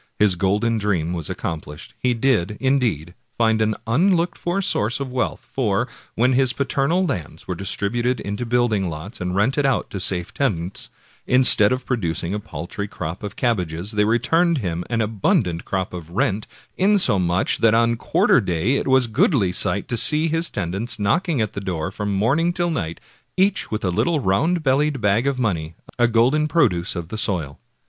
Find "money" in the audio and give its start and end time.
25.37-25.75